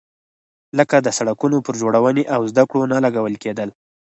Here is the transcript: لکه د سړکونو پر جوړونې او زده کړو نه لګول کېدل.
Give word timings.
لکه 0.77 0.95
د 1.05 1.07
سړکونو 1.17 1.57
پر 1.65 1.73
جوړونې 1.81 2.23
او 2.35 2.41
زده 2.51 2.63
کړو 2.69 2.83
نه 2.93 2.97
لګول 3.05 3.33
کېدل. 3.43 3.69